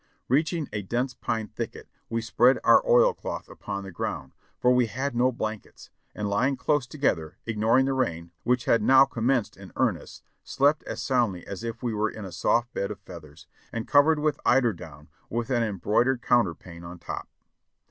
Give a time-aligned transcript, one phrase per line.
[0.27, 5.15] Reaching a dense pine thicket we spread our oilcloth upon the ground, for we had
[5.15, 9.71] no blankets, and lying close together, ig noring the rain, which had now commenced in
[9.75, 13.87] earnest, slept as soundly as if we were in a soft bed of feathers, and
[13.87, 17.29] covered with eiderdown, with an embroidered counterpane on top.